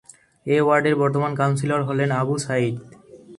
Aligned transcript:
এ 0.45 0.57
ওয়ার্ডের 0.65 0.95
বর্তমান 1.01 1.31
কাউন্সিলর 1.39 1.81
হলেন 1.87 2.09
আবু 2.21 2.35
সাঈদ। 2.45 2.75